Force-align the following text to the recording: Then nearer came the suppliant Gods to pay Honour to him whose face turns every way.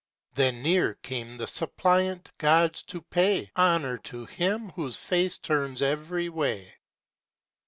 Then 0.33 0.63
nearer 0.63 0.95
came 0.95 1.37
the 1.37 1.45
suppliant 1.45 2.31
Gods 2.39 2.81
to 2.81 3.03
pay 3.03 3.51
Honour 3.55 3.99
to 3.99 4.25
him 4.25 4.71
whose 4.71 4.97
face 4.97 5.37
turns 5.37 5.79
every 5.83 6.27
way. 6.27 6.73